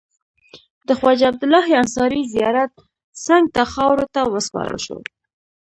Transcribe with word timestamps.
د 0.87 0.89
خواجه 0.99 1.25
عبدالله 1.31 1.65
انصاري 1.81 2.21
زیارت 2.33 2.71
څنګ 3.25 3.43
ته 3.55 3.61
خاورو 3.73 4.05
ته 4.13 4.21
وسپارل 4.33 4.79
شو. 4.85 4.97